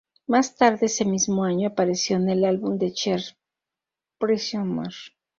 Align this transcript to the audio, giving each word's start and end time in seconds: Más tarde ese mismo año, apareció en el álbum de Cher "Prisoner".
Más 0.25 0.55
tarde 0.55 0.87
ese 0.87 1.05
mismo 1.05 1.43
año, 1.43 1.67
apareció 1.67 2.15
en 2.17 2.27
el 2.27 2.43
álbum 2.43 2.79
de 2.79 2.91
Cher 2.91 3.21
"Prisoner". 4.17 4.91